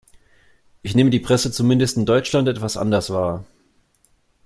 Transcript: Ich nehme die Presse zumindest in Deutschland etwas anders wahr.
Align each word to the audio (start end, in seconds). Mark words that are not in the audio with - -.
Ich 0.81 0.95
nehme 0.95 1.11
die 1.11 1.19
Presse 1.19 1.51
zumindest 1.51 1.95
in 1.95 2.07
Deutschland 2.07 2.47
etwas 2.47 2.75
anders 2.75 3.11
wahr. 3.11 3.45